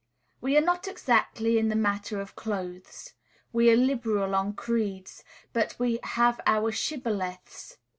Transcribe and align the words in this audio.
We 0.41 0.57
are 0.57 0.61
not 0.61 0.87
exacting 0.87 1.55
in 1.55 1.69
the 1.69 1.75
matter 1.75 2.19
of 2.19 2.35
clothes; 2.35 3.13
we 3.53 3.69
are 3.69 3.75
liberal 3.75 4.33
on 4.33 4.53
creeds; 4.53 5.23
but 5.53 5.75
we 5.77 5.99
have 6.01 6.41
our 6.47 6.71
shibboleths. 6.71 7.77